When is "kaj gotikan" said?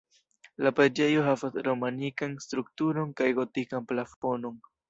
3.21-3.91